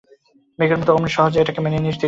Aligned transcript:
মেঘের 0.59 0.77
মতোই 0.79 0.95
অমনি 0.95 1.11
সহজে 1.13 1.37
এটাকে 1.39 1.59
মেনে 1.61 1.77
নিস 1.77 1.87
দিদি। 1.87 1.99